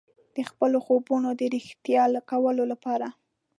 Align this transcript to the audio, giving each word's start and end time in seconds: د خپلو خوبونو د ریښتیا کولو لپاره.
د 0.35 0.37
خپلو 0.49 0.77
خوبونو 0.85 1.29
د 1.39 1.41
ریښتیا 1.53 2.03
کولو 2.31 2.63
لپاره. 2.71 3.07